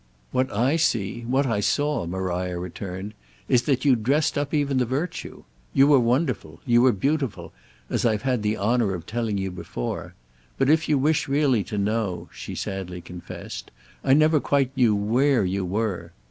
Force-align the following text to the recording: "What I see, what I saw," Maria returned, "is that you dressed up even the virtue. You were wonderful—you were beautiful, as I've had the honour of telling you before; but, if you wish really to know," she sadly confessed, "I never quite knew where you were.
"What 0.31 0.51
I 0.51 0.77
see, 0.77 1.25
what 1.27 1.45
I 1.45 1.59
saw," 1.59 2.07
Maria 2.07 2.57
returned, 2.57 3.13
"is 3.47 3.61
that 3.69 3.85
you 3.85 3.95
dressed 3.95 4.35
up 4.35 4.51
even 4.51 4.79
the 4.79 4.85
virtue. 4.87 5.43
You 5.75 5.85
were 5.85 5.99
wonderful—you 5.99 6.81
were 6.81 6.91
beautiful, 6.91 7.53
as 7.87 8.03
I've 8.03 8.23
had 8.23 8.41
the 8.41 8.57
honour 8.57 8.95
of 8.95 9.05
telling 9.05 9.37
you 9.37 9.51
before; 9.51 10.15
but, 10.57 10.71
if 10.71 10.89
you 10.89 10.97
wish 10.97 11.27
really 11.27 11.63
to 11.65 11.77
know," 11.77 12.29
she 12.33 12.55
sadly 12.55 12.99
confessed, 13.01 13.69
"I 14.03 14.15
never 14.15 14.39
quite 14.39 14.75
knew 14.75 14.95
where 14.95 15.45
you 15.45 15.63
were. 15.63 16.13